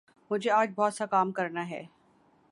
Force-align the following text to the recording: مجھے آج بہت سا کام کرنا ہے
مجھے 0.31 0.49
آج 0.51 0.71
بہت 0.75 0.93
سا 0.93 1.05
کام 1.05 1.31
کرنا 1.31 1.69
ہے 1.69 1.83